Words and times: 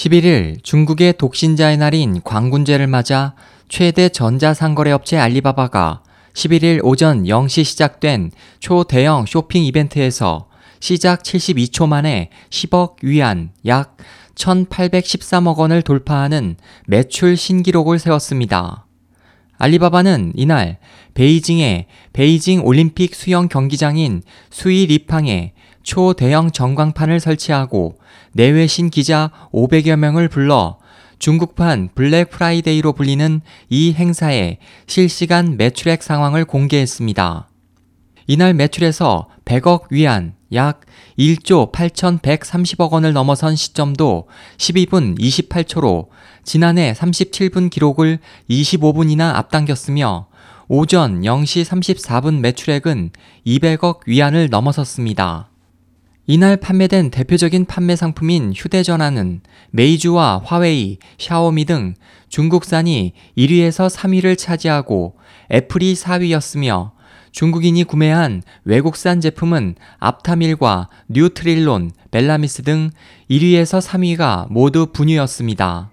11일 0.00 0.64
중국의 0.64 1.18
독신자의 1.18 1.76
날인 1.76 2.22
광군제를 2.22 2.86
맞아 2.86 3.34
최대 3.68 4.08
전자상거래업체 4.08 5.18
알리바바가 5.18 6.02
11일 6.32 6.80
오전 6.82 7.24
0시 7.24 7.64
시작된 7.64 8.30
초대형 8.60 9.26
쇼핑 9.26 9.62
이벤트에서 9.62 10.48
시작 10.80 11.22
72초 11.22 11.86
만에 11.86 12.30
10억 12.48 13.02
위안 13.02 13.50
약 13.66 13.98
1,813억 14.36 15.58
원을 15.58 15.82
돌파하는 15.82 16.56
매출 16.86 17.36
신기록을 17.36 17.98
세웠습니다. 17.98 18.86
알리바바는 19.58 20.32
이날 20.34 20.78
베이징의 21.12 21.88
베이징 22.14 22.64
올림픽 22.64 23.14
수영 23.14 23.48
경기장인 23.48 24.22
수이 24.48 24.86
리팡에 24.86 25.52
초대형 25.90 26.52
전광판을 26.52 27.18
설치하고 27.18 27.98
내외신 28.32 28.90
기자 28.90 29.32
500여 29.52 29.96
명을 29.96 30.28
불러 30.28 30.78
중국판 31.18 31.88
블랙 31.96 32.30
프라이데이로 32.30 32.92
불리는 32.92 33.40
이 33.70 33.92
행사의 33.94 34.58
실시간 34.86 35.56
매출액 35.56 36.04
상황을 36.04 36.44
공개했습니다. 36.44 37.48
이날 38.28 38.54
매출에서 38.54 39.30
100억 39.44 39.86
위안, 39.90 40.34
약 40.54 40.82
1조 41.18 41.72
8,130억 41.72 42.92
원을 42.92 43.12
넘어선 43.12 43.56
시점도 43.56 44.28
12분 44.58 45.18
28초로 45.18 46.06
지난해 46.44 46.92
37분 46.92 47.68
기록을 47.68 48.20
25분이나 48.48 49.34
앞당겼으며 49.34 50.28
오전 50.68 51.22
0시 51.22 51.64
34분 51.64 52.38
매출액은 52.38 53.10
200억 53.44 54.02
위안을 54.06 54.50
넘어섰습니다. 54.50 55.49
이날 56.32 56.56
판매된 56.56 57.10
대표적인 57.10 57.64
판매 57.64 57.96
상품인 57.96 58.52
휴대전화는 58.54 59.40
메이주와 59.72 60.42
화웨이, 60.44 60.98
샤오미 61.18 61.64
등 61.64 61.94
중국산이 62.28 63.14
1위에서 63.36 63.92
3위를 63.92 64.38
차지하고 64.38 65.16
애플이 65.50 65.94
4위였으며 65.94 66.92
중국인이 67.32 67.82
구매한 67.82 68.42
외국산 68.62 69.20
제품은 69.20 69.74
앞타밀과 69.98 70.88
뉴트릴론, 71.08 71.90
벨라미스 72.12 72.62
등 72.62 72.90
1위에서 73.28 73.84
3위가 73.84 74.52
모두 74.52 74.86
분유였습니다. 74.92 75.90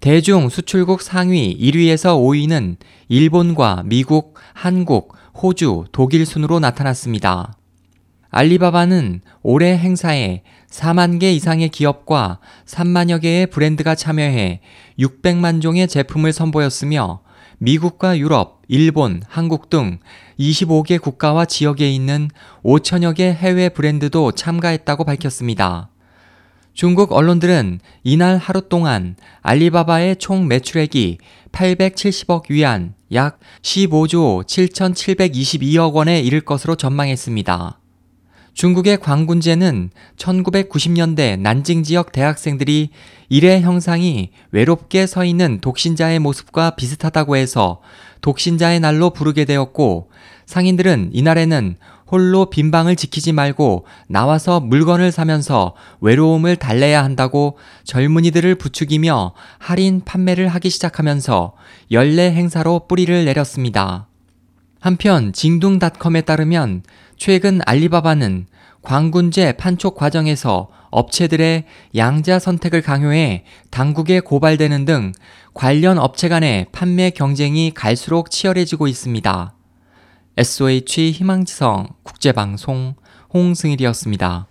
대중 0.00 0.48
수출국 0.48 1.02
상위 1.02 1.54
1위에서 1.60 2.16
5위는 2.16 2.76
일본과 3.08 3.82
미국, 3.84 4.38
한국, 4.54 5.14
호주, 5.34 5.84
독일 5.92 6.24
순으로 6.24 6.60
나타났습니다. 6.60 7.59
알리바바는 8.30 9.22
올해 9.42 9.76
행사에 9.76 10.42
4만 10.70 11.18
개 11.20 11.32
이상의 11.32 11.68
기업과 11.68 12.38
3만여 12.64 13.20
개의 13.20 13.46
브랜드가 13.48 13.94
참여해 13.94 14.60
600만 14.98 15.60
종의 15.60 15.88
제품을 15.88 16.32
선보였으며 16.32 17.22
미국과 17.58 18.18
유럽, 18.18 18.62
일본, 18.68 19.22
한국 19.28 19.68
등 19.68 19.98
25개 20.38 21.00
국가와 21.00 21.44
지역에 21.44 21.90
있는 21.90 22.30
5천여 22.64 23.16
개 23.16 23.30
해외 23.32 23.68
브랜드도 23.68 24.32
참가했다고 24.32 25.04
밝혔습니다. 25.04 25.90
중국 26.72 27.12
언론들은 27.12 27.80
이날 28.04 28.38
하루 28.38 28.62
동안 28.62 29.16
알리바바의 29.42 30.16
총 30.16 30.48
매출액이 30.48 31.18
870억 31.52 32.44
위안, 32.48 32.94
약 33.12 33.40
15조 33.60 34.46
7,722억 34.46 35.92
원에 35.92 36.20
이를 36.20 36.40
것으로 36.40 36.76
전망했습니다. 36.76 37.80
중국의 38.54 38.98
광군제는 38.98 39.90
1990년대 40.16 41.38
난징 41.38 41.82
지역 41.82 42.12
대학생들이 42.12 42.90
일의 43.28 43.62
형상이 43.62 44.30
외롭게 44.50 45.06
서 45.06 45.24
있는 45.24 45.60
독신자의 45.60 46.18
모습과 46.18 46.70
비슷하다고 46.70 47.36
해서 47.36 47.80
독신자의 48.20 48.80
날로 48.80 49.10
부르게 49.10 49.44
되었고 49.44 50.10
상인들은 50.46 51.10
이날에는 51.12 51.76
홀로 52.10 52.50
빈방을 52.50 52.96
지키지 52.96 53.32
말고 53.32 53.86
나와서 54.08 54.58
물건을 54.58 55.12
사면서 55.12 55.76
외로움을 56.00 56.56
달래야 56.56 57.04
한다고 57.04 57.56
젊은이들을 57.84 58.56
부추기며 58.56 59.32
할인 59.58 60.02
판매를 60.04 60.48
하기 60.48 60.70
시작하면서 60.70 61.54
연례 61.92 62.32
행사로 62.32 62.88
뿌리를 62.88 63.24
내렸습니다. 63.24 64.09
한편 64.80 65.34
징둥닷컴에 65.34 66.22
따르면 66.22 66.82
최근 67.18 67.60
알리바바는 67.66 68.46
광군제 68.80 69.52
판촉 69.52 69.94
과정에서 69.94 70.70
업체들의 70.90 71.64
양자 71.94 72.38
선택을 72.38 72.80
강요해 72.80 73.44
당국에 73.70 74.20
고발되는 74.20 74.86
등 74.86 75.12
관련 75.52 75.98
업체 75.98 76.30
간의 76.30 76.66
판매 76.72 77.10
경쟁이 77.10 77.72
갈수록 77.74 78.30
치열해지고 78.30 78.88
있습니다. 78.88 79.54
SOH 80.38 81.12
희망지성 81.12 81.88
국제방송 82.02 82.94
홍승일이었습니다. 83.34 84.46